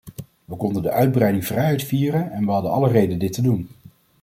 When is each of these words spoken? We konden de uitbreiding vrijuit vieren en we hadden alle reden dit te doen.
We 0.45 0.55
konden 0.55 0.81
de 0.81 0.91
uitbreiding 0.91 1.45
vrijuit 1.45 1.83
vieren 1.83 2.31
en 2.31 2.45
we 2.45 2.51
hadden 2.51 2.71
alle 2.71 2.89
reden 2.89 3.19
dit 3.19 3.33
te 3.33 3.41
doen. 3.41 3.69